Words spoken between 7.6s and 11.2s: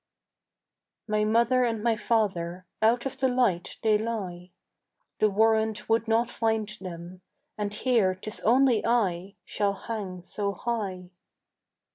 here 'tis only I Shall hang so high.